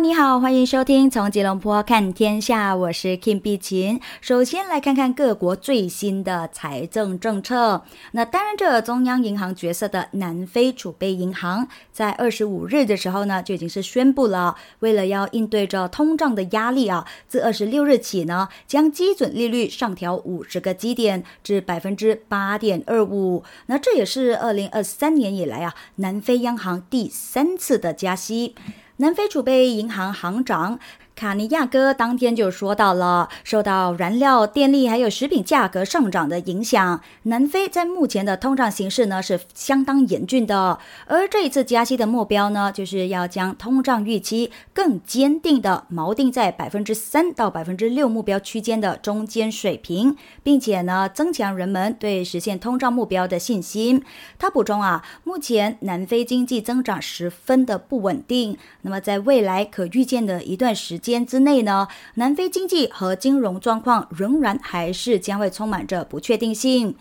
[0.00, 4.00] 你好，欢迎收听从吉隆坡看天下，我是 Kim 碧琴。
[4.20, 7.84] 首先来看看各国最新的财政政策。
[8.10, 23.44] 那担任着中央银行角色的南非储备银行，在二十五日的时候呢，就已经是宣布了，为了要应对着通胀的压力啊，自二十六日起呢，将基准利率上调五十个基点至百分之八点二五。
[23.66, 28.56] 那这也是二零二三年以来啊，南非央行第三次的加息。
[28.98, 30.78] 南非储备银行行长。
[31.16, 40.76] 卡尼亚哥当天就说到了，受到燃料、电力还有食品价格上涨的影响，南非在目前的通胀形势呢是相当严峻的。
[41.06, 54.02] 而这一次加息的目标呢，就是要将通胀预期更坚定的锚定在百分之三到百分之六目标区间的中间水平，并且呢增强人们对实现通胀目标的信心。
[54.36, 61.00] 他补充啊，目前南非经济增长十分的不稳定，那么在未来可预见的一段时。
[61.12, 66.96] 间之内呢，南非经济和金融状况仍然还是将会充满着不确定性。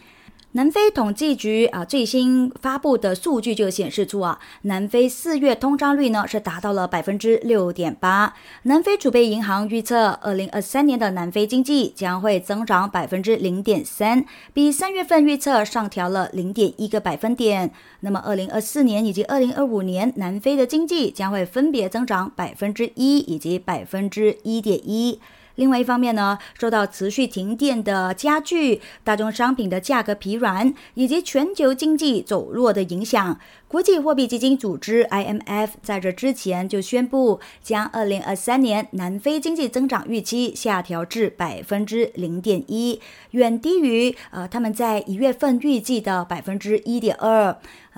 [0.55, 8.35] 南非统计局啊最新发布的数据就显示出啊，南非四月通胀率呢是达到了百分之六点八。
[8.61, 17.71] 南非储备银行预测，二零二三年的南非经济将会增长百分之零点三，比三月份预测上调了零点一个百分点。
[18.01, 25.19] 那么，二零二四年以及二零二五年，南非的经济将会分别增长百分之一以及百分之一点一。
[25.55, 42.99] 另外一方面呢，受到持续停电的加剧、大宗商品的价格疲软以及全球经济走弱的影响，国际货币基金组织 （IMF） 在这之前就宣布，将2023年南非经济增长预期下调至百分之零点一，
[43.31, 47.55] 远低于呃他们在一月份预计的百分之一点二。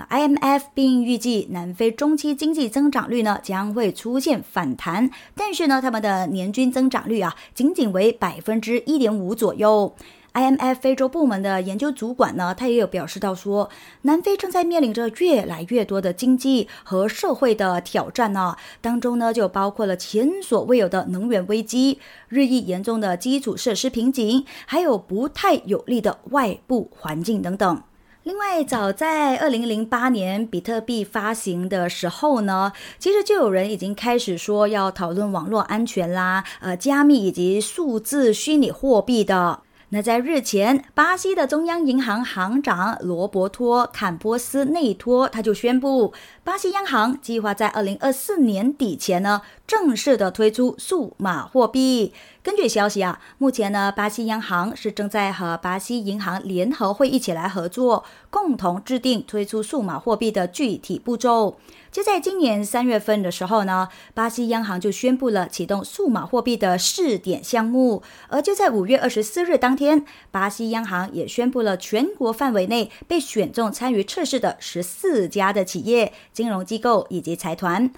[0.10, 9.96] IMF 并预计南非中期经济增长率呢将会出现反弹，但是呢，他们的年均增长率啊仅仅为百分之一点五左右。
[10.34, 13.70] IMF 非洲部门的研究主管呢，他也有表示到说，
[14.02, 27.82] 南非正在面临着越来越多的经济和社会的挑战呢，当中呢就包括了前所未有的能源危机、日益严重的基础设施瓶颈，还有不太有利的外部环境等等。
[28.26, 39.60] 另外，早在二零零八年比特币发行的时候呢，其实就有人已经开始说要讨论网络安全啦，呃，加密以及数字虚拟货币的。
[39.90, 46.12] 那在日前，巴西的中央银行行长罗伯托·坎波斯内托他就宣布，
[46.44, 52.12] 巴西央行计划在二零二四年底前呢，正式的推出数码货币。
[52.46, 61.58] 根据消息啊，目前呢，巴西央行是正在和巴西银行联合会一起来合作，共同制定推出数码货币的具体步骤。
[61.92, 68.04] 就在今年三月份的时候呢，巴西央行就宣布了启动数码货币的试点项目。
[68.28, 77.92] 而就在五月二十四日当天，巴西央行也宣布了全国范围内被选中参与测试的十四家的企业、金融机构以及财团。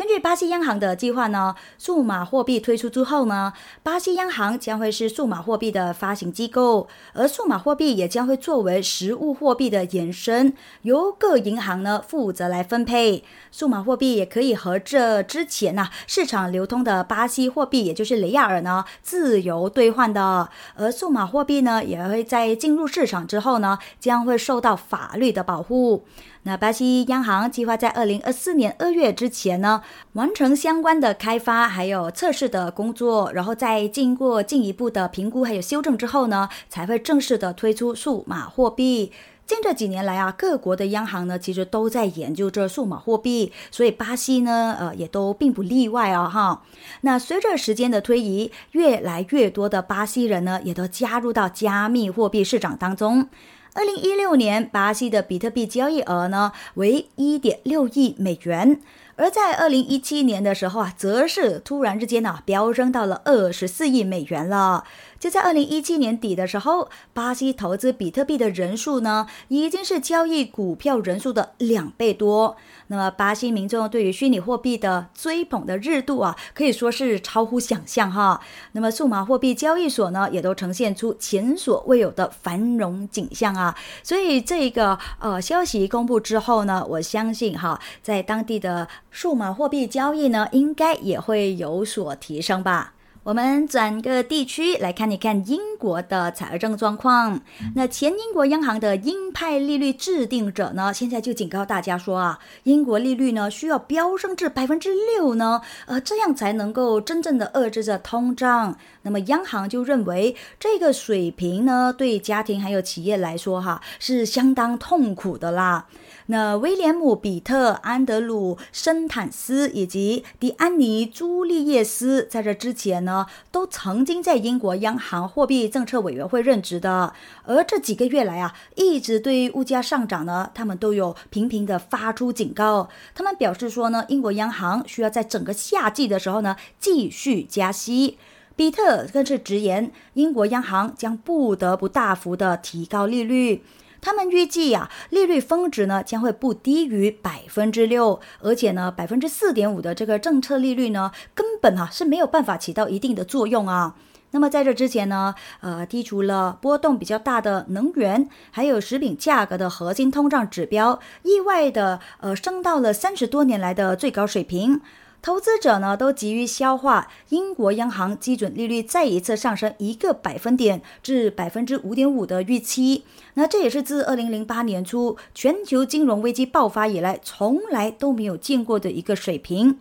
[0.00, 3.52] 根据巴西央行的计划呢，数码货币推出之后呢，
[3.82, 13.22] 巴西央行将会是数码货币的发行机构，而数码货币也将会作为实物货币的延伸，由各银行呢负责来分配。
[13.52, 20.48] 数码货币也可以和这之前呢市场流通的巴西货币，也就是雷亚尔呢自由兑换的。
[20.76, 26.06] 而数码货币呢，也会在进入市场之后呢，将会受到法律的保护。
[26.44, 29.82] 那巴西央行计划在二零二四年二月之前呢，
[30.14, 39.12] 完成相关的开发还有测试的工作，然后再经过进一步的评估还有修正之后呢，才会正式的推出数码货币。
[39.44, 46.62] 近这几年来啊，各国的央行呢，其实都在研究这数码货币，所以巴西呢，呃，也都并不例外啊，哈。
[47.02, 53.28] 那随着时间的推移，越来越多的巴西人呢，也都加入到加密货币市场当中。
[53.72, 58.80] 二零一六年，巴西的比特币交易额呢为一点六亿美元，
[59.14, 64.84] 而在二零一七年的时候啊，则是突然之间呢飙升到了二十四亿美元了。
[65.20, 72.56] 就在二零一七年底的时候，巴西投资比特币的人数呢，已经是交易股票人数的两倍多。
[72.86, 78.40] 那么，巴西民众对于虚拟货币的追捧的热度啊，可以说是超乎想象哈。
[78.72, 83.76] 那么，数码货币交易所呢，也都呈现出前所未有的繁荣景象啊。
[84.02, 92.94] 所以，这个呃消息公布之后呢，我相信哈，在当地的数码货币交易呢，应该也会有所提升吧。
[93.22, 97.38] 我们转个地区来看一看英国的财政状况。
[97.74, 108.78] 那前英国央行的鹰派利率制定者呢，现在就警告大家说啊，英国利率呢需要飙升至百分之六呢，呃，这样才能够真正的遏制着通胀。
[109.02, 115.86] 那么央行就认为这个水平呢，对家庭还有企业来说哈，是相当痛苦的啦。
[116.30, 127.12] 那威廉姆·比特、安德鲁·森坦斯以及迪安妮·朱利叶斯在这之前呢，都曾经在英国央行货币政策委员会任职的。
[127.42, 132.88] 而这几个月来啊，一直对物价上涨呢，他们都有频频的发出警告。
[133.12, 138.18] 他们表示说呢，英国央行需要在整个夏季的时候呢，继续加息。
[138.54, 143.64] 比特更是直言，英国央行将不得不大幅的提高利率。
[144.00, 153.96] 他们预计呀，利率峰值呢将会不低于百分之六，而且呢，百分之四点五的这个政策利率呢，根本哈是没有办法起到一定的作用啊。
[154.32, 164.80] 那么在这之前呢，呃，剔除了波动比较大的能源，还有食品价格的核心通胀指标，意外的呃升到了三十多年来的最高水平。
[165.22, 179.78] 投资者呢都急于消化英国央行基准利率再一次上升一个百分点至百分之五点五的预期，那这也是自二零零八年初全球金融危机爆发以来从来都没有见过的一个水平。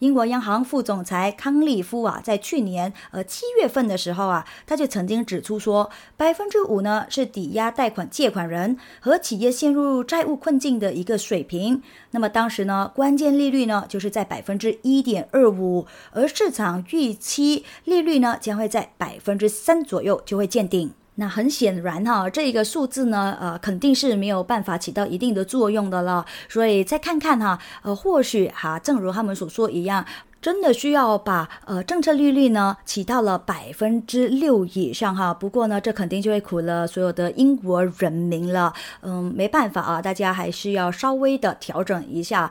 [0.00, 11.82] 英国央行副总裁康利夫啊，在去年呃七月份的时候啊，他就曾经指出说，百分之五呢是抵押贷款借款人和企业陷入债务困境的一个水平。
[12.12, 20.94] 那么当时呢，关键利率呢就是在百分之一点二五，而市场预期利率呢将会在百分之三左右就会见顶。
[21.20, 26.24] 那很显然哈，这个数字呢，呃，肯定是没有办法起到一定的作用的了。
[26.48, 30.02] 所以再看看哈，呃，或许哈，正如他们所说一样，
[30.40, 35.34] 真的需要把呃政策利率呢起到了百分之六以上哈。
[35.34, 38.72] 不过呢，这肯定就会苦了所有的英国人民了。
[39.02, 42.50] 嗯，没办法啊，大家还是要稍微的调整一下。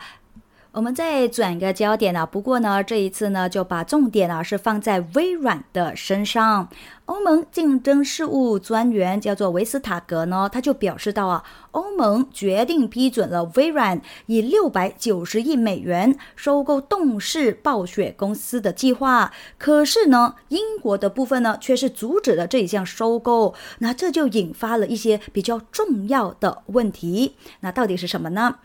[0.71, 6.69] 我们再转个焦点啊，不过呢，这一次呢，就把重点啊是放在微软的身上。
[7.05, 19.31] 欧盟竞争事务专员叫做维斯塔格呢，他就表示到啊，欧盟决定批准了微软以六百九十亿美元收购动视暴雪公司的计划。
[19.57, 23.55] 可是呢，英国的部分呢，却是阻止了这一项收购。
[23.79, 27.35] 那这就引发了一些比较重要的问题。
[27.61, 28.57] 那到底是什么呢？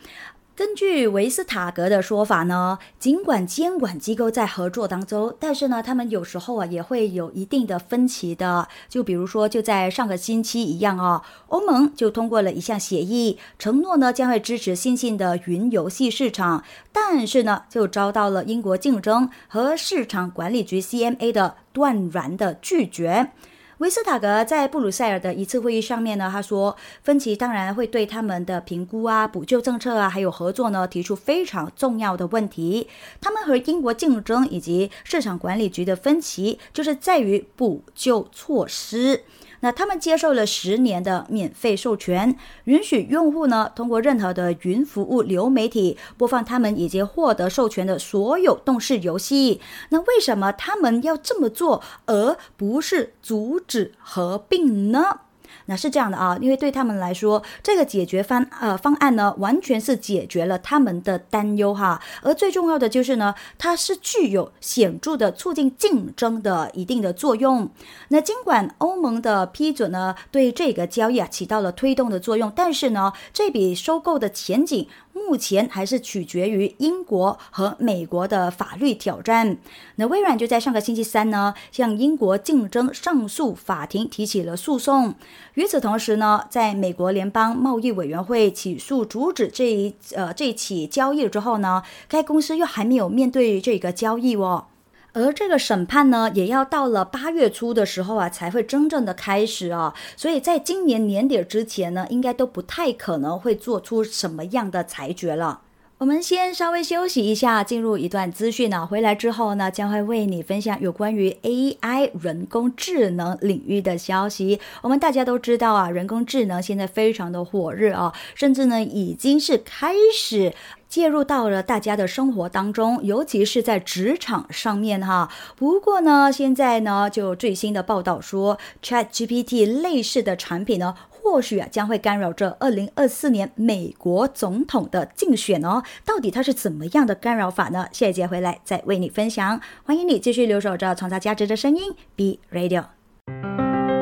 [0.57, 8.69] 根据维斯塔格的说法呢，尽管监管机构在合作当中，但是呢，他们有时候啊也会有一定的分歧的。
[8.89, 16.63] 就比如说，就在上个星期一样啊，欧盟就通过了一项协议，承诺呢将会支持新兴的云游戏市场，
[16.93, 23.33] 但是呢就遭到了英国竞争和市场管理局 CMA 的断然的拒绝。
[23.79, 32.89] 维斯塔格在布鲁塞尔的一次会议上面呢，他说，分歧当然会对他们的评估啊、补救政策啊，还有合作呢，提出非常重要的问题。
[33.21, 39.25] 他们和英国竞争以及市场管理局的分歧，就是在于补救措施。
[39.65, 49.63] 那他们接受了十年的免费授权，允许用户呢通过任何的云服务流媒体播放他们已经获得授权的所有动视游戏。
[49.89, 55.21] 那为什么他们要这么做，而不是阻止合并呢？
[55.67, 62.01] 那是这样的啊，因为对他们来说，这个解决方呃方案呢，完全是解决了他们的担忧哈。
[62.23, 67.71] 而最重要的就是呢，它是具有显著的促进竞争的一定的作用。
[68.09, 74.89] 那尽管欧盟的批准呢，对这个交易啊起到了推动的作用，但是呢，这笔收购的前景。
[75.15, 79.57] 目前还是取决于英国和美国的法律挑战。
[79.97, 85.15] 那微软就在上个星期三呢，向英国竞争上诉法庭提起了诉讼。
[85.55, 94.67] 与此同时呢，在美国联邦贸易委员会起诉阻止这一呃这起交易之后呢，该公司又还没有面对这个交易哦。
[95.15, 99.95] 而这个审判呢，也要到了八月初的时候啊，才会真正的开始啊。
[100.17, 105.63] 所以在今年年底之前呢，应该都不太可能会做出什么样的裁决了。
[105.99, 108.85] 我们先稍微休息一下，进入一段资讯呢。
[108.85, 114.59] 回来之后呢，将会为你分享有关于 AI 人工智能领域的消息。
[114.83, 120.53] 我们大家都知道啊，人工智能现在非常的火热啊，甚至呢已经是开始
[120.95, 125.29] 介入到了大家的生活当中，尤其是在职场上面哈。
[125.57, 130.95] 不过呢，现在呢就最新的报道说，ChatGPT 类似的产品呢。
[131.11, 135.83] 或许啊，将会干扰着二零二四年美国总统的竞选哦。
[136.05, 137.89] 到底它是怎么样的干扰法呢？
[137.91, 139.61] 下一节回来再为你分享。
[139.83, 142.85] 欢迎你继续留守着创造价值的声音，B Radio。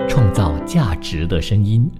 [0.07, 1.91] 创造价值的声音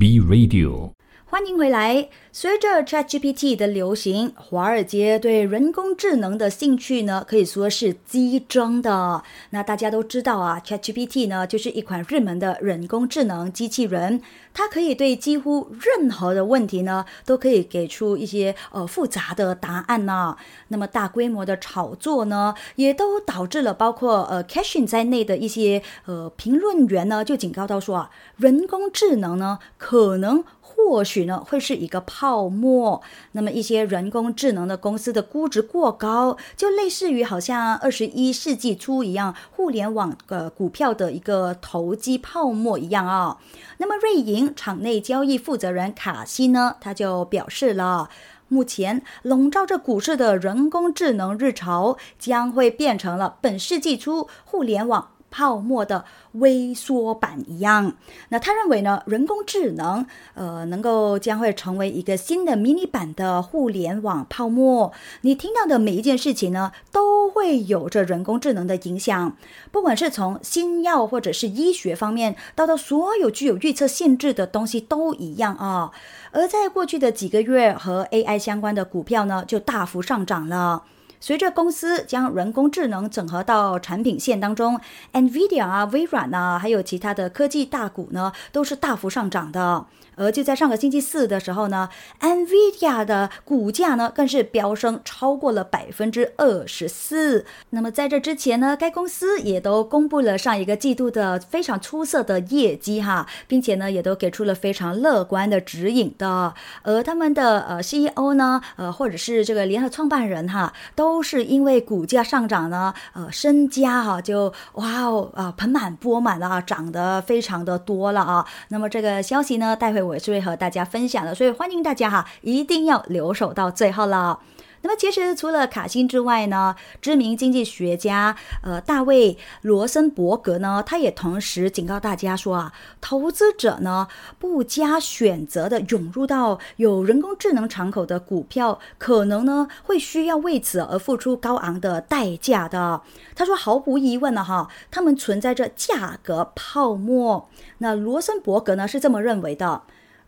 [0.00, 0.90] ，B Radio。
[1.32, 2.10] 欢迎回来。
[2.30, 9.22] 随着 ChatGPT 的流行，华尔街对人工智能的兴趣呢，可以说是激增的。
[9.48, 14.20] 那大家都知道啊，ChatGPT 呢就是一款热门的人工智能机器人，
[14.52, 20.36] 它可以对几乎任何的问题呢，都可以给出一些呃复杂的答案呢。
[20.68, 30.44] 那么大规模的炒作呢，也都导致了包括呃 Cashin 在内的一些呃评论员呢，就警告到说啊，人工智能呢可能。
[30.90, 33.00] 或许呢会是一个泡沫，
[33.32, 43.38] 那么一些人工智能的公司的估值过高，就类似于好像二十一世纪初一样，互联网的股票的一个投机泡沫一样啊。
[43.78, 48.10] 那么瑞银场内交易负责人卡西呢，他就表示了，
[48.48, 55.08] 目前笼罩着股市的人工智能日潮，将会变成了本世纪初互联网。
[55.32, 57.94] 泡沫的微缩版一样，
[58.28, 64.92] 那他认为呢，人工智能呃能够将会成为一个新的迷你版的互联网泡沫。
[65.22, 69.36] 你听到的每一件事情呢，都会有着人工智能的影响，
[69.70, 75.90] 不管是从新药或者是医学方面，到到所有具有预测性质的东西都一样啊。
[76.30, 80.82] 而在过去的几个月，和 AI 相关的股票呢，就大幅上涨了。
[81.22, 84.80] 随着公司将人工智能整合到产品线当中
[85.12, 89.86] ，NVIDIA 啊、微软啊，还有其他的科技大股呢，都是大幅上涨的。
[90.16, 91.88] 而就在上个星期四的时候呢
[92.20, 97.46] ，NVIDIA 的股价呢更是飙升超过了百分之二十四。
[97.70, 106.52] 那么在这之前呢，该公司也都公布了上一个季度的非常出色的业绩哈，并且呢也都给出了非常乐观的指引的。
[106.82, 118.46] 而他们的呃 CEO 呢，呃或者是这个联合创办人哈，都是因为股价上涨呢，呃身家哈就哇哦啊盆满钵满了啊，涨得非常的多了啊。
[118.68, 120.01] 那么这个消息呢，待会。
[120.02, 124.38] 我也是会和大家分享的，所以欢迎大家哈，一定要留守到最后了。
[124.82, 134.08] 那么，其实除了卡辛之外呢，知名经济学家呃大卫罗森伯格呢，他也同时警告大家说啊，投资者呢
[134.38, 143.02] 不加选择的涌入到有人工智能敞口的股票，可能呢会需要为此而付出高昂的代价的。
[143.34, 147.48] 他说，毫无疑问的哈，他们存在着价格泡沫。
[147.78, 149.82] 那罗森伯格呢是这么认为的。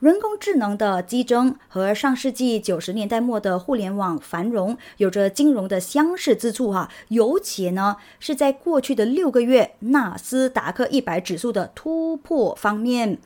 [0.05, 13.17] 人工智能的激增和上世纪九十年代末的互联网繁荣有着金融的相似之处哈，尤其呢是在过去的六个月纳斯达克一百指数的突破方面。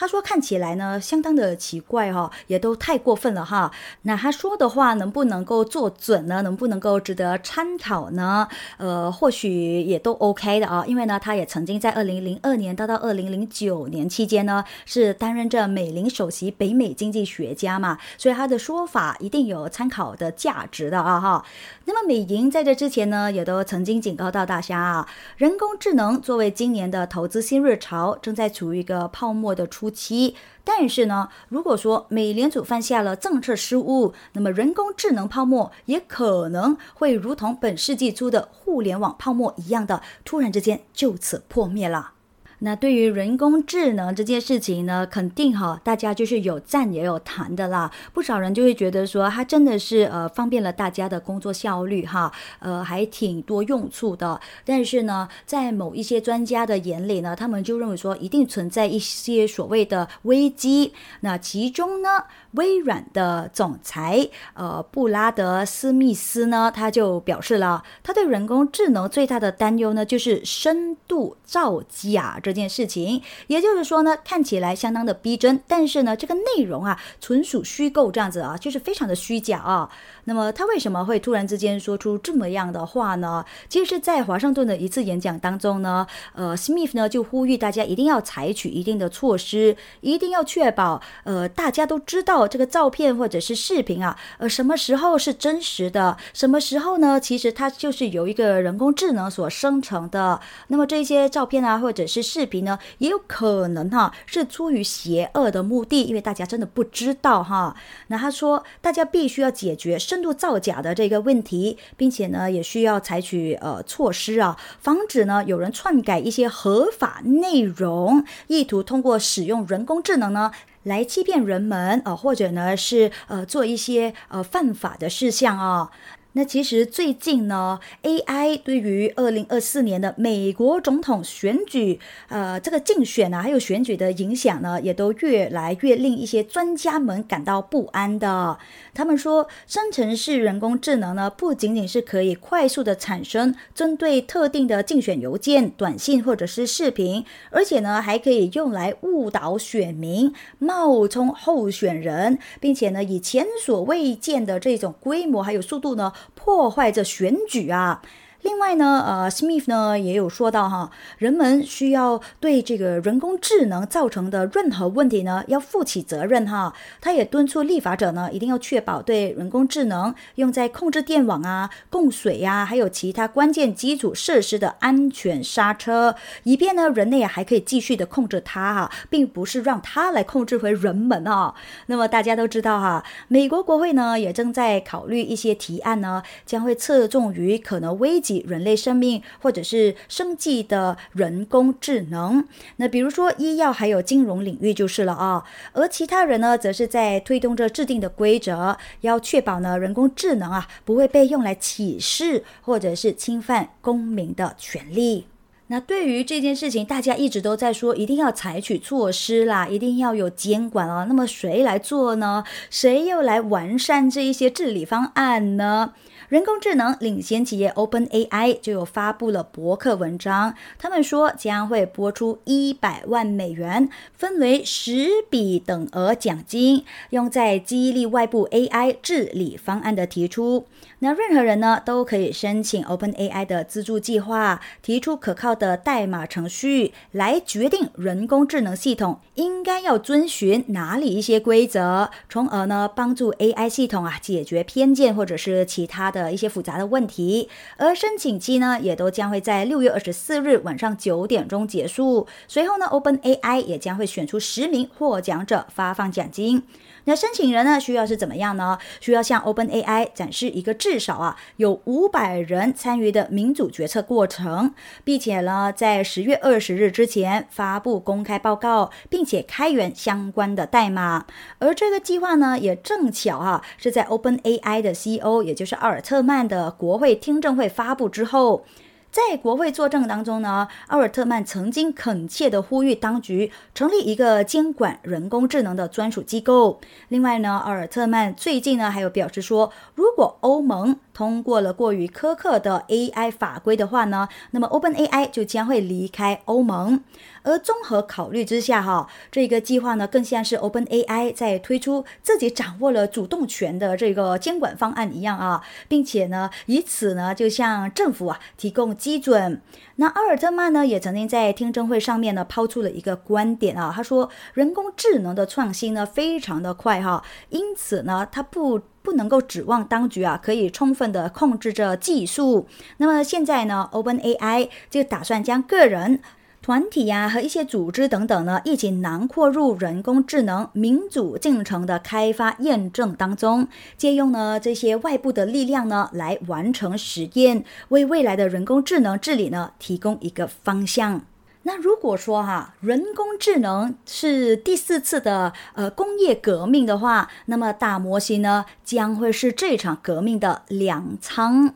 [0.00, 3.72] 他说：“看起来呢，相当的奇怪哈，也都太过分了哈。
[4.02, 6.40] 那他说的话能不能够做准呢？
[6.42, 8.46] 能不能够值得参考呢？
[8.76, 10.84] 呃，或许也都 OK 的啊。
[10.86, 21.44] 因为呢，他也曾经在二零零二年到到二零零九年期间呢，是担任着美林首席北美经济学家嘛，所以他的说法一定有参考的价值的啊哈。
[21.86, 29.87] 那么美银在这之前呢，也都曾经警告到大家啊，人工智能作为今年的投资新热潮，正在处于一个泡沫的初。
[29.90, 42.12] 期，但是呢，如果说美联储犯下了政策失误，那么人工智能泡沫也可能会如同本世纪初的互联网泡沫一样的，突然之间就此破灭了。
[42.60, 47.88] 那对于人工智能这件事情呢，肯定哈，大家就是有赞也有谈的啦。
[48.12, 54.40] 不少人就会觉得说，它真的是呃方便了大家的工作效率哈，呃还挺多用处的。
[54.64, 60.92] 但是呢，在某一些专家的眼里呢，他们就认为说，一定存在一些所谓的危机。
[61.20, 72.40] 那其中呢，微软的总裁呃布拉德斯密斯呢，他就表示了，他对人工智能最大的担忧呢，就是深度造假。
[72.48, 73.22] 这件事情。
[73.46, 79.88] 也就是说呢，看起来相当的逼真，但是呢，这个内容啊，纯属虚构，这样子啊，就是非常的虚假啊。
[80.24, 83.44] 那么他为什么会突然之间说出这么样的话呢？
[83.68, 97.18] 其实在华盛顿的一次演讲当中呢，呃，Smith 呢就呼吁大家一定要采取一定的措施，一定要确保呃大家都知道这个照片或者是视频啊，呃什么时候是真实的，什么时候呢？
[97.18, 100.40] 其实它就是由一个人工智能所生成的。
[100.68, 107.74] 那么这些照片啊或者是视视频呢，也有可能哈是出于邪恶的目的，因为大家真的不知道哈。
[108.06, 120.52] 那他说大家必须要解决深度造假的这个问题，并且呢，也需要采取呃措施啊，防止呢有人篡改一些合法内容，意图通过使用人工智能呢
[120.84, 125.90] 来欺骗人们啊，或者呢是呃做一些呃犯法的事项啊。
[126.38, 138.56] 那其实最近呢，AI 对于二零二四年的美国总统选举，呃，这个竞选啊，还有选举的影响呢，也都越来越令一些专家们感到不安的。
[138.94, 156.12] 他们说，生成式人工智能呢，不仅仅是可以快速的产生针对特定的竞选邮件、短信或者是视频，而且呢，还可以用来误导选民、冒充候选人，并且呢，以前所未见的这种规模还有速度呢。
[156.34, 158.02] 破坏这选举啊！
[158.42, 166.72] 另外呢，呃，Smith 呢也有说到哈，人们需要对这个人工智能造成的任何问题呢，要负起责任哈。
[167.00, 176.14] 他也敦促立法者呢，一定要确保对人工智能用在控制电网啊、供水呀，还有其他关键基础设施的安全刹车，
[176.44, 181.54] 以便呢，人类还可以继续的控制它哈，并不是让它来控制回人们啊。
[181.86, 188.22] 那么大家都知道哈，美国国会呢也正在考虑一些提案呢，将会侧重于可能危。
[188.28, 192.44] 及人类生命或者是生计的人工智能，
[192.76, 195.44] 那比如说医药还有金融领域就是了啊。
[195.72, 205.26] 而其他人呢，则是在推动着制定的规则，要确保呢人工智能啊不会被用来歧视或者是侵犯公民的权利。
[205.70, 211.04] 那对于这件事情，大家一直都在说，一定要采取措施啦，一定要有监管啊。
[211.06, 212.42] 那么谁来做呢？
[212.70, 215.92] 谁又来完善这一些治理方案呢？
[216.28, 230.66] 人工智能领先企业 OpenAI 就有发布了博客文章，他们说将会拨出一百万美元，分为十笔等额奖金，用在激励外部 AI 治理方案的提出。
[230.98, 247.48] 那任何人呢都可以申请 OpenAI 的资助计划，提出可靠的代码程序来决定人工智能系统应该要遵循哪里一些规则，从而呢帮助 AI 系统啊解决偏见或者是其他的的一些复杂的问题。
[247.76, 252.26] 而申请期呢也都将会在六月二十四日晚上九点钟结束。
[252.46, 256.62] 随后呢 OpenAI 也将会选出十名获奖者，发放奖金。
[257.08, 258.76] 那申请人呢需要是怎么样呢？
[259.00, 271.24] 需要向 OpenAI 展示一个至少啊有五百人参与的民主决策过程，并且呢在十月二十日之前发布公开报告，并且开源相关的代码。
[271.60, 278.66] 而这个计划呢也正巧啊是在 OpenAI 的 CEO 也就是阿尔特曼的国会听证会发布之后。
[279.10, 286.78] 在国会作证当中呢，奥尔特曼曾经恳切地呼吁当局成立一个监管人工智能的专属机构。
[287.08, 297.02] 另外呢，奥尔特曼最近呢还有表示说，如果欧盟通过了过于苛刻的 AI 法规的话呢，那么 OpenAI 就将会离开欧盟。
[297.42, 309.60] 而综合考虑之下，哈，这个计划呢，更像是 OpenAI 在推出自己掌握了主动权的这个监管方案一样啊，并且呢，以此呢，就向政府啊提供基准。
[309.96, 322.66] 那阿尔特曼呢，也曾经在听证会上面呢抛出了一个观点啊，他说，人工智能的创新呢非常的快哈，因此呢，他不不能够指望当局啊可以充分的控制着技术。
[322.98, 326.20] 那么现在呢，OpenAI 就打算将个人。
[326.60, 341.22] 团体呀和一些组织等等呢，一起囊括入人工智能民主进程的开发验证当中，借用呢这些外部的力量呢来完成实验，为未来的人工智能治理呢提供一个方向。
[341.68, 351.74] 那如果说哈人工智能是第四次的呃工业革命的话，那么大模型呢将会是这场革命的粮仓。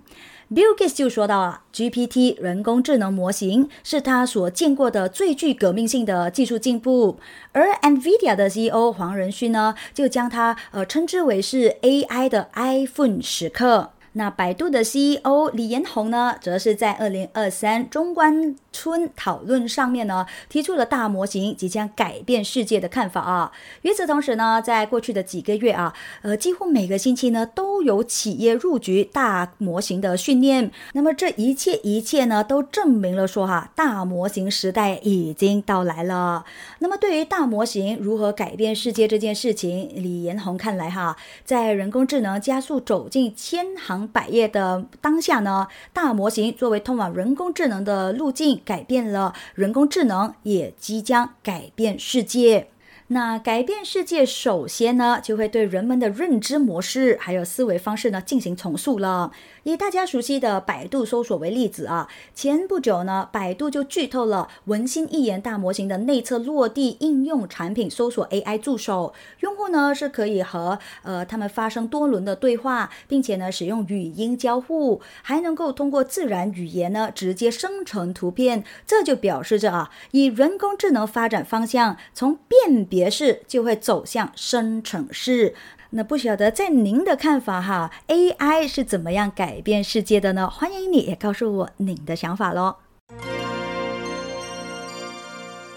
[0.50, 7.18] Bill Gates 就说到了，GPT 人工智能模型是他所见过的最具革命性的技术进步。
[7.52, 13.92] 而 NVIDIA 的 CEO 黄仁勋呢，就将它呃称之为是 AI 的 iPhone 时刻。
[14.14, 23.50] 那百度的 CEO 李彦宏呢，则是在二零二三中关村讨论上面呢，提出了大模型即将改变世界的看法啊。
[23.80, 30.70] 与此同时呢，在过去的几个月啊，呃，几乎每个星期呢，都有企业入局大模型的训练。
[30.92, 36.44] 那么这一切一切呢，都证明了说哈，大模型时代已经到来了。
[36.80, 44.01] 那么对于大模型如何改变世界这件事情，李彦宏看来哈，在人工智能加速走进千行。
[44.08, 52.68] 百业的当下呢，大模型作为通往人工智能的路径，改变了人工智能，也即将改变世界。
[53.08, 59.32] 那改变世界，首先呢，就会对人们的认知模式还有思维方式呢进行重塑了。
[59.64, 85.54] 以大家熟悉的百度搜索为例子啊，前不久呢，百度就剧透了文心一言大模型的内测落地应用产品搜索 AI 助手，用户呢是可以和呃他们发生多轮的对话，并且呢使用语音交互，还能够通过自然语言呢直接生成图片，这就表示着啊，以人工智能发展方向，从辨别式就会走向生成式。
[85.94, 90.48] 那不晓得在您的看法哈，AI 是怎么样改变世界的呢？
[90.48, 92.76] 欢迎你也告诉我您的想法喽。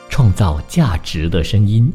[0.09, 1.91] 创造价值的声音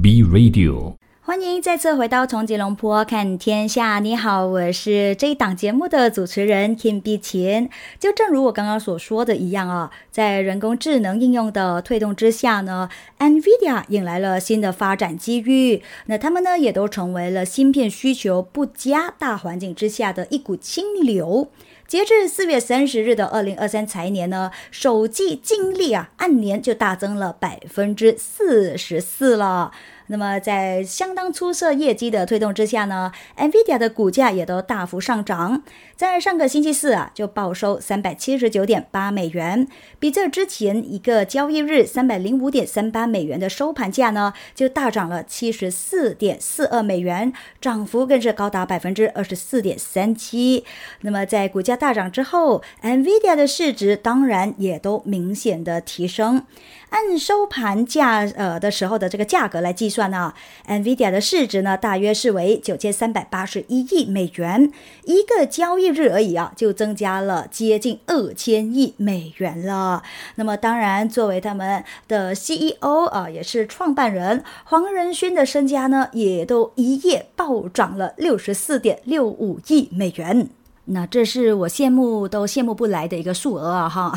[0.00, 0.94] ，B Radio。
[1.26, 3.98] 欢迎再次回到从吉隆坡看天下。
[3.98, 7.68] 你好，我是这一档节目的主持人 Kim 碧琴。
[7.98, 15.82] 就正如我刚刚所说的一样啊，在人工智能应用的推动之下呢，NVIDIA 引来了新的发展机遇。
[16.06, 21.50] 那他们呢，也都成为了芯片需求不佳大环境之下的一股清流。
[21.88, 29.72] 截至四月三十日的二零二三财年呢，首季净利啊，按年就大增了百分之四十四了。
[30.08, 35.62] 那么，在相当出色业绩的推动之下呢，NVIDIA 的股价也都大幅上涨。
[35.96, 39.66] 在上个星期四啊，就报收三百七十九点八美元，
[39.98, 50.64] 比这之前一个交易日三百零五点三八美元的收盘价呢，就大涨了七十四点四二美元，涨幅更是高达百分之二十四点三七。
[51.00, 56.44] 那么，在股价大涨之后，NVIDIA 的市值当然也都明显的提升。
[56.90, 60.32] 按收盘价呃的时候的这个价格来计算呢
[60.66, 64.72] ，NVIDIA 的市值呢大约是为九千三百八十一亿美元，
[65.04, 70.02] 一个交易日而已啊，就增加了接近二千亿美元了。
[70.36, 80.48] 那么当然，作为他们的 CEO 啊，也是创办人黄仁勋的身家呢，也都一夜暴涨了六十四点六五亿美元。
[80.88, 84.12] 那这是我羡慕都羡慕不来的一个数额啊哈！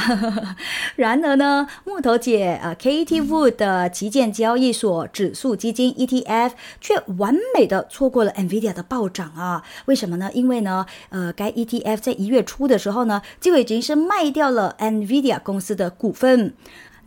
[0.95, 9.63] 然而呢，木头姐啊，Katie Wood 的旗舰交易所指数基金 ETF 却完美的错过了 Nvidia 的暴涨啊！
[9.85, 10.29] 为什么呢？
[10.33, 16.53] 因为呢，呃，该 ETF 在一月初的时候呢，就已经是卖掉了 Nvidia 公司的股份。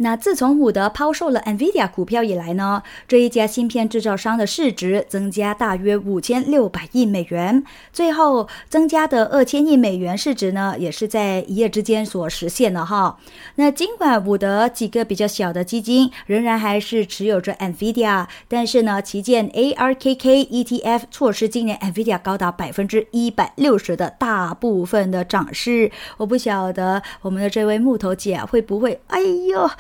[0.03, 7.63] 那自从伍德抛售了 Nvidia 股票以来呢，这一家芯片制造商的市值增加大约五千六百亿美元，
[7.93, 13.17] 最后增加的二千亿美元市值呢，也是在一夜之间所实现的哈。
[13.55, 25.93] 那尽管伍德几个比较小的基金仍然还是持有着 Nvidia，但是呢，旗舰 ARKK ETF 错失今年 Nvidia 高达百分之一百六十的大部分的涨势。
[26.17, 29.71] 我不晓得我们的这位木头姐会不会，哎呦！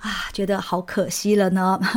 [0.00, 1.80] 啊，觉得好可惜了呢。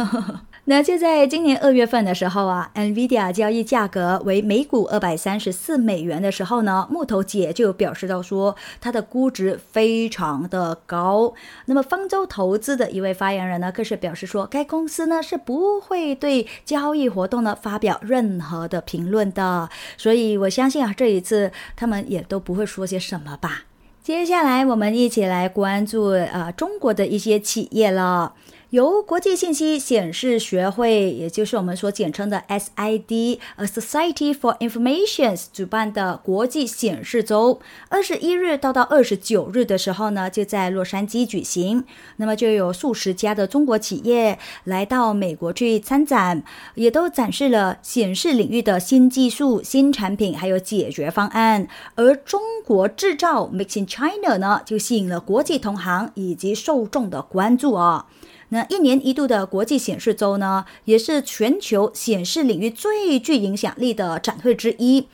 [0.65, 11.34] 那就在今年二月份的时候啊，NVIDIA 交易价格为每股二百三十四美元的时候呢，木头姐就表示到说，它的估值非常的高。
[11.65, 19.67] 那么方舟投资的一位发言人呢，更是表示说，该公司呢是不会对交易活动呢发表任何的评论的。
[19.97, 23.63] 所以我相信啊，这一次他们也都不会说些什么吧。
[24.12, 28.34] 接下来，我们一起来关注啊中国的一些企业了。
[28.71, 41.84] 由国际信息显示学会，也就是我们所简称的 SID，呃，Society for Information 主办的国际显示周，二十一日到到二十九日的时候呢，就在洛杉矶举行。
[42.15, 46.41] 那么就有数十家的中国企业来到美国去参展，
[46.75, 51.67] 也都展示了显示领域的新技术、新产品还有解决方案。
[51.95, 58.07] 而中国制造 Made in China 呢，就吸引了国际同行以及受众的关注啊。
[58.53, 65.07] 那一年一度的国际显示周呢，也是全球显示领域最具影响力的展会之一。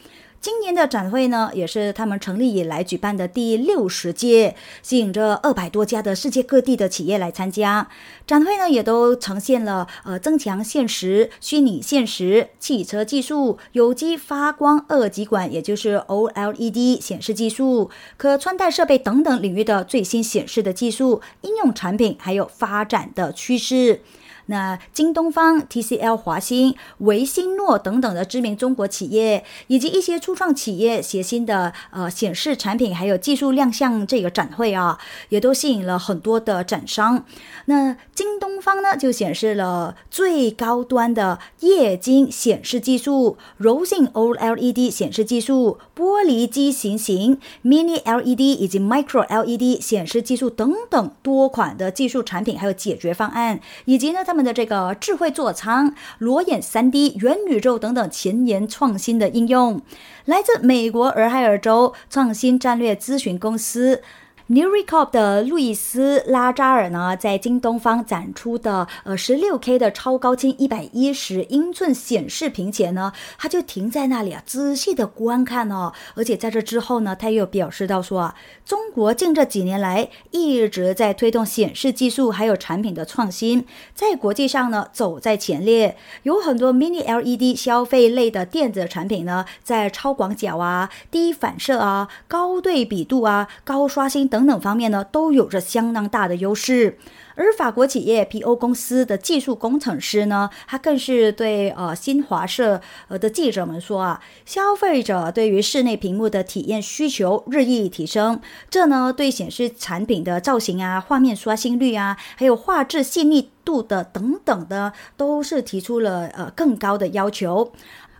[0.47, 7.89] 今年的展会呢，也是他们成立以来举办的第六十届，吸引着二百多家的世界各地的企业来参加。
[8.25, 23.99] 展会呢，也都呈现了呃增强现实、虚拟现实、汽车技术、有机发光二极管，也就是 OLED 显示技术、可穿戴设备等等领域的最新显示的技术、应用产品，还有发展的趋势。
[24.47, 34.97] 那京东方、TCL、华星、维新诺等等的知名中国企业，以及一些初创企业携新的呃显示产品还有技术亮相这个展会啊，
[35.29, 37.23] 也都吸引了很多的展商。
[37.65, 59.81] 那京东方呢，就显示了最高端的液晶显示技术、柔性 OLED 显示技术、玻璃机型型 Mini LED 以及 Micro LED 显示技术等等多款的技术产品，还有解决方案，以及呢，他们们的这个智慧座舱、裸眼三 D、元宇宙等等前沿创新的应用，
[60.25, 64.03] 来自美国俄亥俄州创新战略咨询公司。
[64.49, 75.91] Newrecop 的路易斯拉扎尔呢，在京东方展出的呃十六 K 的超高清一百一十英寸显示屏前呢，他就停在那里啊，仔细的观看哦。
[76.15, 94.36] 而且在这之后呢，他又表示到说啊，中国近这几年来一直在推动显示技术还有产品的创新，在国际上呢走在前列，有很多 Mini LED 消费类的电子产品呢，在超广角啊、低反射啊、高对比度啊、高刷新等。
[94.37, 96.99] 等等方面呢，都有着相当大的优势。
[97.33, 117.71] 而法国企业 P O 公司的技术工程师呢，他更是对呃新华社呃的记者们说啊，消费者对于室内屏幕的体验需求日益提升，这呢对显示产品的造型啊、画面刷新率啊，还有画质细腻度的等等的，都是提出了呃更高的要求。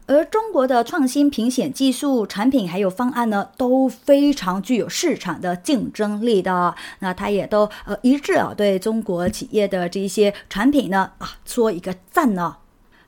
[0.07, 6.73] 而中国的创新评选技术产品还有方案呢，都非常具有市场的竞争力的。
[6.99, 12.55] 那他也都呃一致啊，对中国企业的这一些产品呢啊说一个赞呢。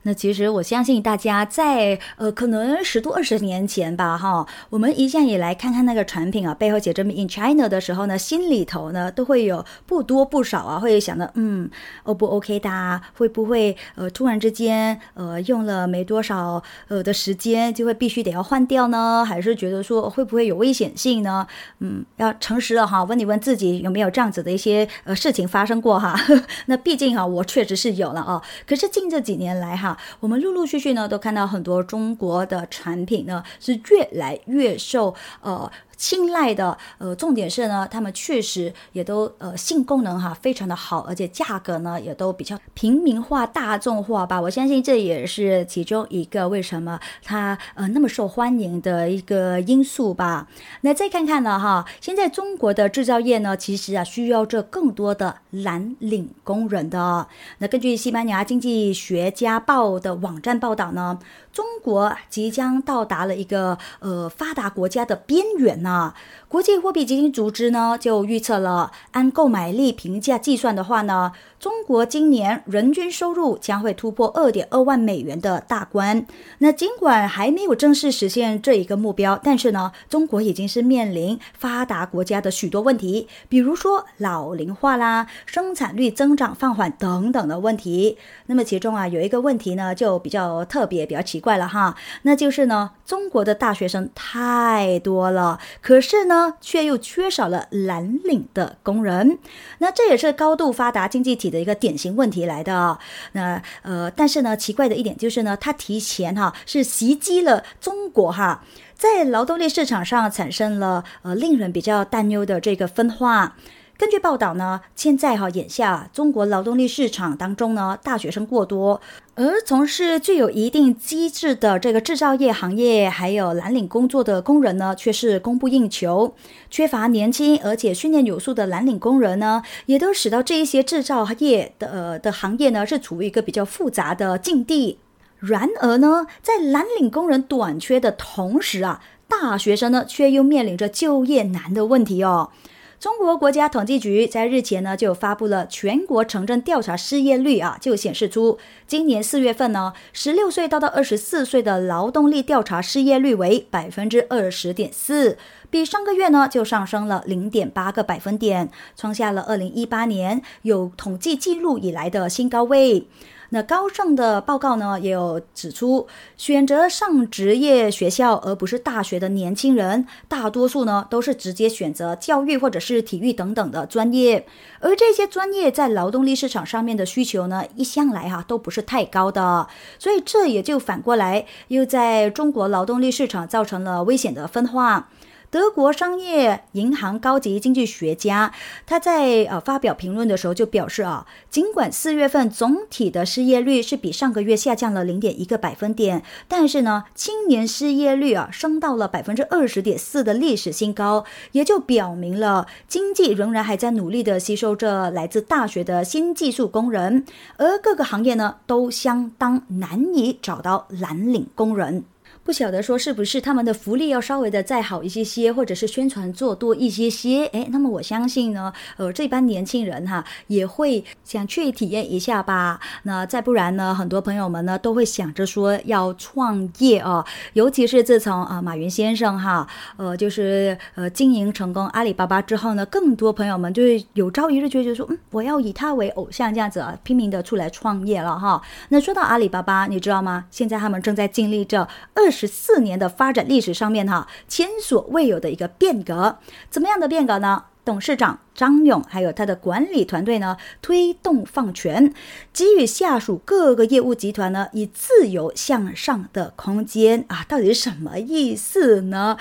[0.04, 11.70] 那其实我相信大家在呃可能十多二十年前吧哈，我们一向以来看看那个产品啊背后写着 “in China” 的时候呢，心里头呢都会有不多不少啊，会想到嗯
[12.04, 19.26] ，O 不 OK 的，会不会呃突然之间呃用了没多少呃的时间就会必须得要换掉呢？
[19.28, 21.46] 还是觉得说会不会有危险性呢？
[21.80, 26.16] 嗯，要诚实的哈，问你问自己有没有这样子的一些呃事情发生过哈？
[26.68, 28.42] 那毕竟哈，我确实是有了啊。
[28.66, 29.89] 可是近这几年来哈。
[30.20, 35.72] 我们陆陆续续呢，都看到很多中国的产品呢，是越来越受呃。
[36.00, 44.40] 青睐的，呃，重点是呢，他们确实也都呃性功能哈非常的好，而且价格呢也都比较平民化、大众化吧。
[44.40, 50.48] 我相信这也是其中一个为什么它呃那么受欢迎的一个因素吧。
[50.82, 57.28] 那再看看呢哈，现在中国的制造业呢，其实啊需要这更多的蓝领工人的。
[57.58, 61.20] 那根据西班牙经济学家报的网站报道呢。
[61.52, 66.14] 中国即将到达了一个呃发达国家的边缘呢啊。
[66.48, 71.32] 国际货币基金组织呢就预测了，按购买力评价计算的话呢。
[71.60, 76.26] 中国今年人均收入将会突破二点二万美元的大关。
[76.60, 88.18] 那尽管还没有正式实现这一个目标，但是呢，中国已经是面临发达国家的许多问题，比如说老龄化啦、生产率增长放缓等等的问题。
[88.46, 99.40] 那么其中啊，有一个问题呢，就比较特别、比较奇怪了哈，那就是呢，中国的大学生太多了，可是呢，却又缺少了蓝领的工人。
[99.80, 101.49] 那这也是高度发达经济体。
[101.50, 102.98] 的一个典型问题来的，
[103.32, 108.64] 那呃，但是呢，奇怪的一点就是呢，它提前哈是袭击了中国哈，
[108.96, 113.56] 在劳动力市场上产生了呃令人比较担忧的这个分化。
[114.00, 119.02] 根据报道呢，现在哈眼下中国劳动力市场当中呢，大学生过多，
[119.36, 126.34] 而从事具有一定机制的这个制造业行业，还有蓝领工作的工人呢，却是供不应求。
[126.70, 135.00] 缺乏年轻而且训练有素的蓝领工人呢，也都使到这一些制造业的呃的行业呢，是处于一个比较复杂的境地。
[135.40, 142.52] 然而呢，在蓝领工人短缺的同时啊，大学生呢，却又面临着就业难的问题哦。
[143.00, 155.38] 中国国家统计局在日前呢就发布了全国城镇调查失业率啊，就显示出今年四月份呢，十六岁到到二十四岁的劳动力调查失业率为百分之二十点四，
[155.70, 163.08] 比上个月呢就上升了零点八个百分点，创下了二零一八年有统计记录以来的新高位。
[163.50, 166.08] 那高盛的报告呢，也有指出，
[166.38, 174.46] 选择上职业学校而不是大学的年轻人，大多数呢都是直接选择教育或者是体育等等的专业，
[174.80, 185.10] 而这些专业在劳动力市场上面的需求呢，一向来哈都不是太高的，所以这也就反过来又在中国劳动力市场造成了危险的分化。
[185.52, 188.54] 德国商业银行高级经济学家
[188.86, 207.26] 他在呃发表评论的时候就表示啊，尽管四月份总体的失业率是比上个月下降了零点一个百分点，但是呢，青年失业率啊升到了百分之二十点四的历史新高，也就表明了经济仍然还在努力的吸收着来自大学的新技术工人，
[207.58, 212.04] 而各个行业呢都相当难以找到蓝领工人。
[212.50, 222.80] 不晓得说是不是他们的福利要稍微的再好一些些，或者是宣传做多一些些，哎，那么我相信呢，呃，这班年轻人哈也会想去体验一下吧。
[223.04, 238.60] 那再不然呢，很多朋友们呢都会想着说要创业啊，尤其是自从啊马云先生哈，呃，就是呃经营成功阿里巴巴之后呢，更多朋友们就会有朝一日觉得说，嗯，我要以他为偶像这样子啊，拼命的出来创业了哈。
[238.90, 240.46] 那说到阿里巴巴，你知道吗？
[240.50, 242.28] 现在他们正在经历着二。
[242.40, 246.38] 十四年的发展历史上面哈，前所未有的一个变革，
[246.70, 247.66] 怎么样的变革呢？
[247.84, 252.14] 董事长张勇还有他的管理团队呢，推动放权，
[252.54, 259.38] 给予下属各个业务集团呢以自由向上的空间啊，到底什么意思呢？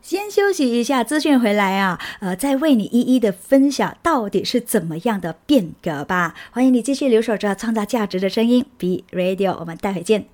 [0.00, 6.34] 先休息一下，资讯回来啊，呃，再为你一一的分享到底是怎么样的变革吧。
[6.52, 10.26] 欢迎你继续留守着创造价值的声音，B Radio，我们待会见。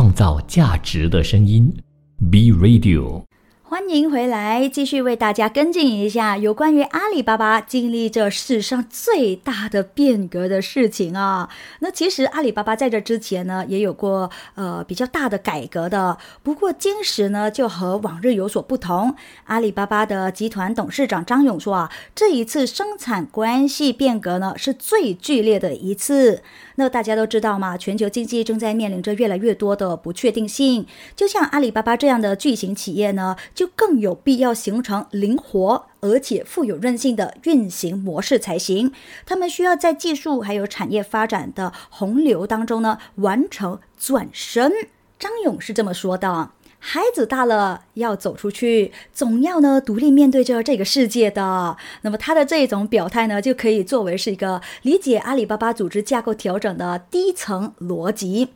[0.00, 1.70] 创造价值的声音
[2.30, 3.29] ，B Radio。
[3.70, 11.48] 欢迎回来，继续为大家跟进一下有关于阿里巴巴经历这史上最大的变革的事情啊。
[11.78, 16.18] 那其实阿里巴巴在这之前呢，也有过呃比较大的改革的。
[16.42, 19.14] 不过今时呢，就和往日有所不同。
[19.44, 26.42] 阿里巴巴的集团董事长张勇说啊，这一次生产关系变革呢，是最剧烈的一次。
[26.74, 30.86] 那大家都知道嘛，全球经济正在面临着越来越多的不确定性。
[31.14, 38.90] 就像阿里巴巴这样的巨型企业呢，就更有必要形成灵活而且富有韧性的运行模式才行。
[39.26, 44.72] 他们需要在技术还有产业发展的洪流当中呢，完成转身。
[45.18, 46.52] 张勇是这么说的。
[46.78, 51.76] 孩子大了要走出去，总要呢独立面对着这个世界的。
[52.00, 58.48] 那么他的这种表态呢，就可以作为是一个理解阿里巴巴组织架构调整的低层逻辑。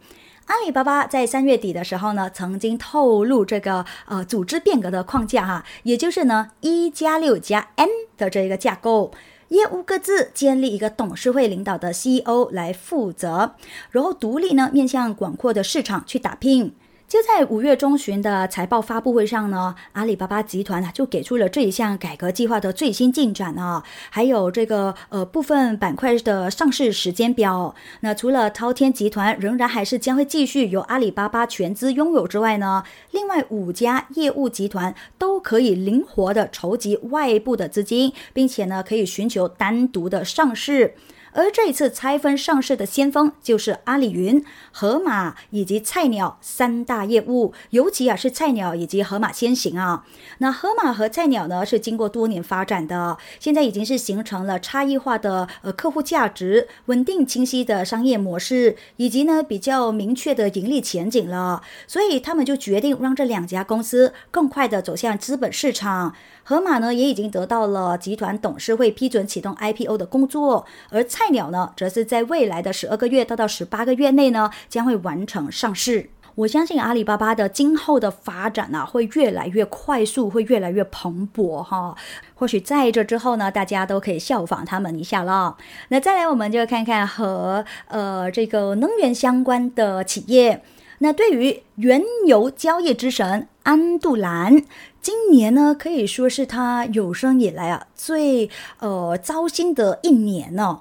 [0.47, 9.13] 阿里巴巴在三月底的时候呢，曾经透露这个呃组织变革的框架哈，也就是呢一加六加 N 的这一个架构，
[9.49, 13.55] 业务各自建立一个董事会领导的 CEO 来负责，
[13.91, 16.75] 然后独立呢面向广阔的市场去打拼。
[17.07, 27.75] 就在五月中旬的财报发布会上呢，阿里巴巴集团啊就给出了这一项改革计划的最新进展啊，还有这个呃部分板块的上市时间表。
[28.01, 40.95] 那除了滔天集团仍然还是将会继续由阿里巴巴全资拥有之外呢，另外五家业务集团都可以灵活的筹集外部的资金，并且呢可以寻求单独的上市。
[41.35, 44.43] 而这一次拆分上市的先锋就是阿里云、
[44.73, 50.07] 盒马以及菜鸟三大业务，尤其啊是菜鸟以及盒马先行啊。
[50.39, 61.63] 那盒马和菜鸟呢是经过多年发展的，现在已经是形成了差异化的呃客户价值、稳定清晰的商业模式，以及呢比较明确的盈利前景了。
[61.89, 66.15] 所以他们就决定让这两家公司更快的走向资本市场。
[66.47, 76.11] 盒马呢也已经得到了集团董事会批准启动 IPO 的工作，而菜鸟呢，则是在未来的十二个月到到十八个月内呢，将会完成上市。
[76.35, 81.97] 我相信阿里巴巴的今后的发展呢，会越来越快速，会越来越蓬勃哈。
[82.35, 85.57] 或许在这之后呢，大家都可以效仿他们一下了。
[85.89, 90.63] 那再来，我们就看看和呃这个能源相关的企业。
[90.99, 94.65] 那对于原油交易之神安杜兰。
[95.05, 100.81] 今年呢，可以说是他有生以来啊最呃糟心的一年呢。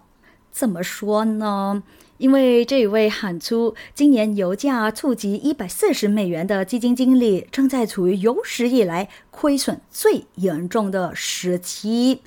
[0.50, 1.84] 怎么说呢？
[2.20, 12.22] 因为这一位喊出今年油价触及一百四十美元的基金经理，正在处于有史以来亏损最严重的时期。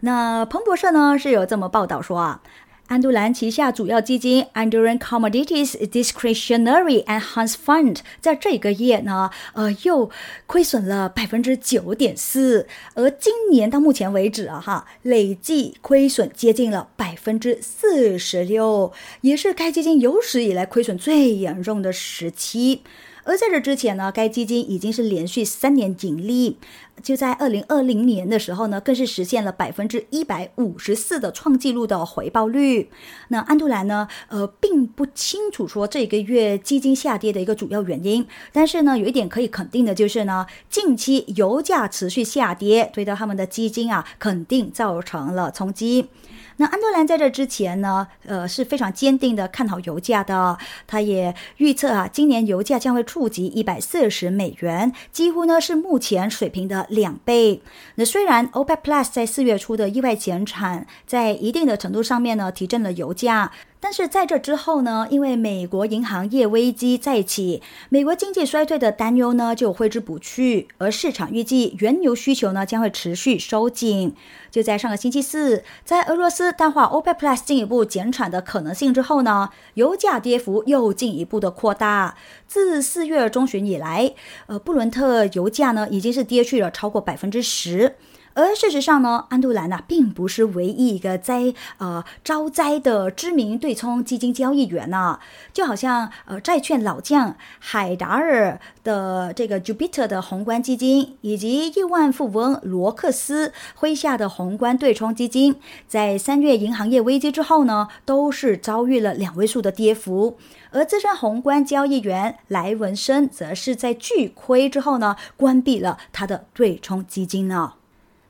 [0.00, 2.40] 那彭博社呢是有这么报道说啊。
[2.86, 10.10] 安杜兰旗下主要基金 Andoran Commodities Discretionary Enhance Fund 在这个月呢，呃，又
[10.46, 18.92] 亏损了百分之九点四，而今年到目前为止啊，哈，累计亏损接近了百分之四十六，
[19.22, 22.82] 也是该基金有史以来亏损最严重的时期。
[23.24, 26.58] 而在这之前呢，该基金已经是连续三年盈利，
[27.02, 32.90] 就在二零二零年的时候呢，更是实现了百分之一百五十四的创纪录的回报率。
[33.28, 46.08] 那安杜兰呢，呃，并不清楚说这个月基金下跌的一个主要原因，但是呢，有一点可以肯定的就是呢，近期油价持续下跌，对到他们的基金啊，肯定造成了冲击。
[46.56, 57.60] 那安德兰在这之前呢，呃是非常坚定的看好油价的，他也预测啊，今年油价将会触及一百四十美元，几乎呢是目前水平的两倍。
[57.96, 63.50] 那虽然 OPEC Plus 在四月初的意外减产，在一定的程度上面呢提振了油价。
[63.84, 67.60] 但是在这之后呢，因为美国银行业危机再起，
[67.90, 74.14] 美国经济衰退的担忧呢就挥之不去，而市场预计原油需求呢将会持续收紧。
[74.50, 82.16] 就在上个星期四，在俄罗斯淡化 OPEC Plus 进一步减产的可能性之后呢，油价跌幅又进一步的扩大。
[82.48, 84.14] 自四月中旬以来，
[84.46, 87.96] 呃，布伦特油价呢已经是跌去了超过百分之十。
[88.34, 95.20] 而事实上呢，安杜兰呐并不是唯一一个灾呃招灾的知名对冲基金交易员呐，
[95.52, 105.54] 就好像呃债券老将海达尔的这个 Jupiter 的宏观基金，以及亿万富翁罗克斯麾下的宏观对冲基金，
[105.86, 110.36] 在三月银行业危机之后呢，都是遭遇了两位数的跌幅。
[110.72, 117.74] 而资深宏观交易员莱文森则是在巨亏之后呢，关闭了他的对冲基金呢。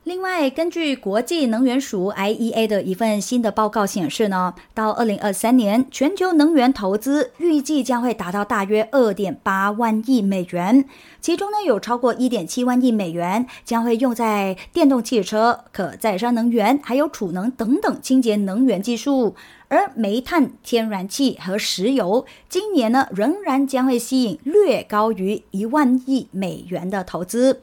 [0.05, 10.85] 另外，根据国际能源署 IEA 的一份新的报告显示呢，到二零二三年，全球能源投资预计将会达到大约二点八万亿美元，
[11.19, 19.33] 其中呢有超过一点七万亿美元将会用在电动汽车、可再生能源、还有储能等等清洁能源技术，
[19.69, 27.61] 而煤炭、天然气和石油今年呢仍然将会吸引略高于一万亿美元的投资。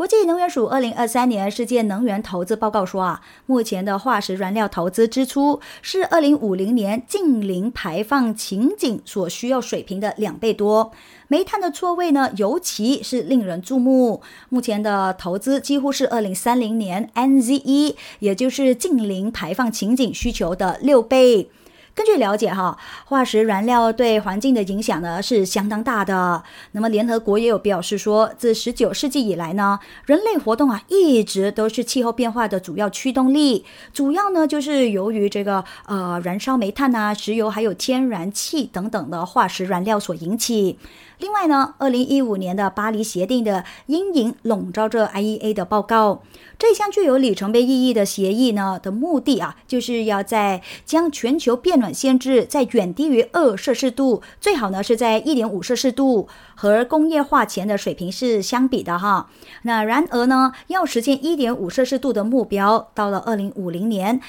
[0.00, 10.90] 国际能源署二零二三年世界能源投资报告说啊，目前的化石燃料投资支出是二零五零年近零排放情景所需要水平的两倍多。
[11.28, 14.22] 煤炭的错位呢，尤其是令人注目。
[14.48, 21.50] 目前的投资几乎是二零三零年 NZE，也就是近零排放情景需求的六倍。
[21.94, 26.42] 根据了解，哈，化石燃料对环境的影响呢是相当大的。
[26.72, 33.64] 那么，联合国也有表示说，自十九世纪以来呢，人类活动啊一直都是气候变化的主要驱动力。
[33.92, 40.78] 主要呢就是由于这个呃燃烧煤炭啊、石油还有天然气等等的化石燃料所引起。
[41.20, 46.22] 另外呢，二零一五年的巴黎协定的阴影笼罩着 IEA 的报告。
[46.58, 59.28] 这项具有里程碑意义的协议呢的目的啊，就是要在将全球变暖限制在远低于二摄氏度，最好呢是在一点五摄氏度和工业化前的水平是相比的哈。
[59.62, 64.20] 那然而呢，要实现一点五摄氏度的目标，到了二零五零年。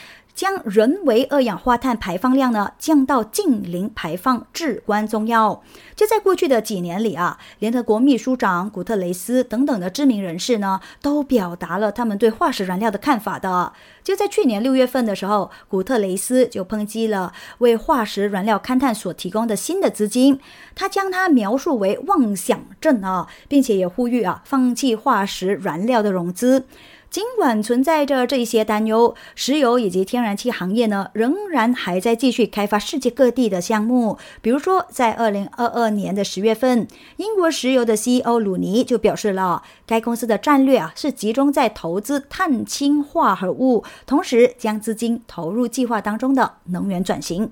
[0.41, 5.61] 将人为二氧化碳排放量呢降到近零排放至关重要。
[5.95, 13.71] 就在过去的几年里啊，联合国秘书长古特雷斯等等的知名人士呢，都表达了他们对化石燃料的看法的。
[14.03, 20.39] 就在去年六月份的时候，古特雷斯就抨击了为化石燃料勘探所提供的新的资金，
[20.73, 26.65] 他将它描述为妄想症啊，并且也呼吁啊放弃化石燃料的融资。
[27.11, 34.17] 尽管存在着这一些担忧，石油以及天然气行业呢，仍然还在继续开发世界各地的项目。
[34.41, 36.87] 比如说，在二零二二年的十月份，
[37.17, 47.51] 英国石油的 CEO 鲁尼就表示了，该公司的战略啊是集中在投资碳氢化合物，同时将资金投入计划当中的能源转型。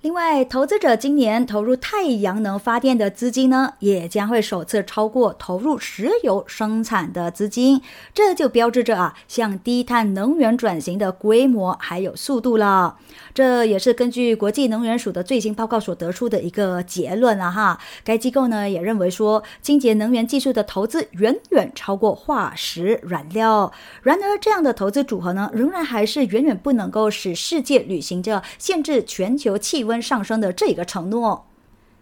[0.00, 7.82] 另外，投资者今年投入太阳能发电的资金呢，也将会首次超过投入石油生产的资金，
[8.14, 12.96] 这就标志着啊，向低碳能源转型的规模还有速度了。
[13.34, 17.80] 这也是根据国际能源署的最新报告所得出的一个结论了哈。
[18.04, 23.72] 该机构呢也认为说，清洁能源技术的投资远远超过化石燃料。
[24.02, 31.46] 然而，这样的投资组合呢，仍然还是远远不能够使世界履行着限制全球气温上升的这个承诺。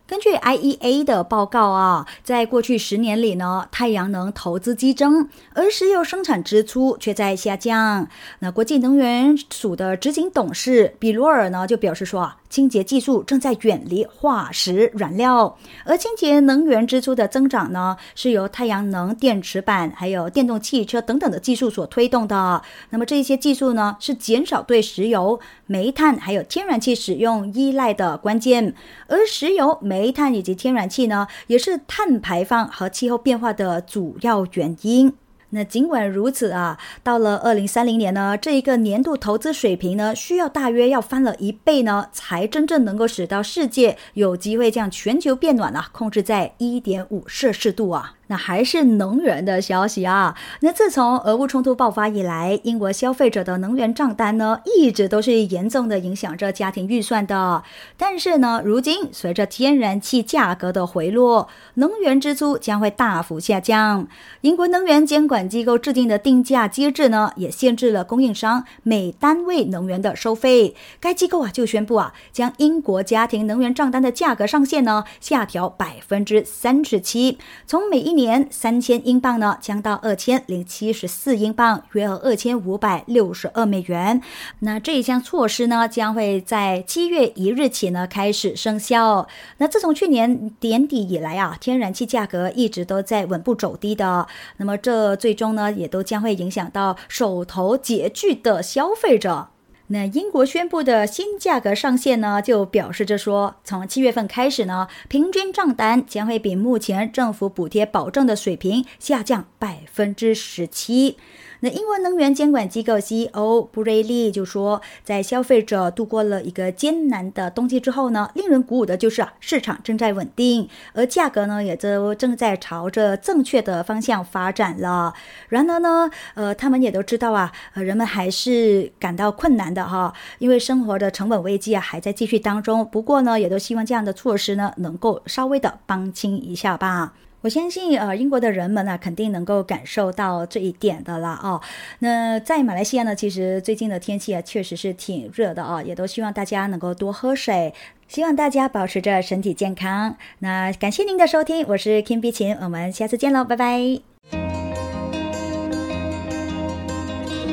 [0.08, 8.06] 根据 IEA 的报告啊，在过去十年里呢，太阳能投资激增，而石油生产支出却在下降。
[8.38, 12.36] 那国际能源署的执行董事比罗尔呢，就表示说啊。
[12.48, 22.62] 清洁技术正在远离化石燃料，而清洁能源支出的增长呢，是由太阳能电池板、还有电动汽车等等的技术所推动的。
[22.90, 28.74] 那么这些技术呢，是减少对石油、煤炭还有天然气使用依赖的关键。
[29.08, 35.12] 而石油、煤炭以及天然气呢，也是碳排放和气候变化的主要原因。
[35.50, 48.15] 那尽管如此啊，到了二零三零年呢，这一个年度投资水平呢，需要大约要翻了一倍呢，才真正能够使到世界有机会将全球变暖啊控制在一点五摄氏度啊。
[48.28, 50.36] 那还是能源的消息啊！
[50.60, 57.62] 那自从俄乌冲突爆发以来，英国消费者的能源账单呢，一直都是严重的影响着家庭预算的。
[57.96, 64.08] 但是呢，如今随着天然气价格的回落，能源支出将会大幅下降。
[64.40, 70.74] 英国能源监管机构制定的定价机制呢，也限制了供应商每单位能源的收费。
[70.98, 84.20] 该机构啊，就宣布啊，将英国家庭能源账单的价格上限呢，下调百分之三十七，从每一年三千英镑呢，降到二千零七十四英镑，约合二千五百六十二美元。
[84.60, 89.28] 那这一项措施呢，将会在七月一日起呢开始生效。
[89.58, 94.26] 那自从去年年底以来啊，天然气价格一直都在稳步走低的。
[94.56, 99.50] 那么这最终呢，也都将会影响到手头拮据的消费者。
[99.88, 111.16] 那英国宣布的新价格上限呢，就表示着说，从七月份开始呢，平均账单将会比目前政府补贴保证的水平下降百分之十七。
[111.60, 125.14] 那英国能源监管机构 CEO 布瑞利就说，在消费者度过了一个艰难的冬季之后呢，令人鼓舞的就是啊，市场正在稳定，而价格呢，也都正在朝着正确的方向发展了。
[125.48, 132.84] 然而呢，呃，他们也都知道啊，呃，人们还是感到困难的哈，因为生活的成本危机啊还在继续当中。
[132.92, 137.14] 不过呢，也都希望这样的措施呢，能够稍微的帮轻一下吧。
[137.46, 141.60] 我相信，呃，英国的人们呢，肯定能够感受到这一点的啦，哦。
[142.00, 147.72] 那在马来西亚呢，其实最近的天气啊，确实是挺热的啊，也都希望大家能够多喝水，
[148.08, 150.16] 希望大家保持着身体健康。
[150.40, 154.00] 那感谢您的收听，我是 Kim 碧琴，我们下次见喽，拜拜。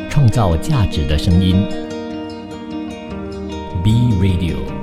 [0.09, 1.67] 创造价值的声音
[3.83, 4.82] ，B Radio。